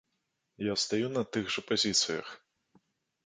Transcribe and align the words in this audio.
Я 0.71 0.75
стаю 0.83 1.11
на 1.17 1.23
тых 1.37 1.53
жа 1.55 1.61
пазіцыях. 1.71 2.33